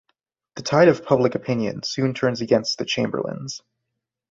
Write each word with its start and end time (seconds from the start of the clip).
The 0.55 0.63
tide 0.63 0.87
of 0.87 1.05
public 1.05 1.35
opinion 1.35 1.83
soon 1.83 2.15
turns 2.15 2.41
against 2.41 2.79
the 2.79 2.85
Chamberlains. 2.85 3.61